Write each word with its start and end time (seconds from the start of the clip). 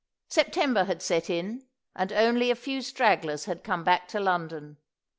September 0.29 0.85
had 0.85 0.99
set 0.99 1.29
in, 1.29 1.67
and 1.95 2.11
only 2.11 2.49
a 2.49 2.55
few 2.55 2.81
stragglers 2.81 3.45
had 3.45 3.63
come 3.63 3.83
back 3.83 4.07
to 4.07 4.19
London. 4.19 4.77